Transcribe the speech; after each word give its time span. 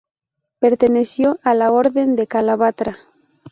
Perteneció 0.57 1.37
a 1.43 1.53
la 1.53 1.71
Orden 1.71 2.15
de 2.15 2.25
Calatrava. 2.25 2.95